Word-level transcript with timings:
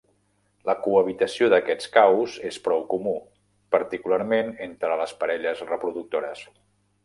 La 0.69 0.73
cohabitació 0.85 1.49
d'aquests 1.53 1.91
caus 1.97 2.39
és 2.51 2.57
prou 2.69 2.81
comú, 2.95 3.13
particularment 3.77 4.53
entre 4.69 5.01
les 5.05 5.17
parelles 5.23 5.63
reproductores. 5.73 6.47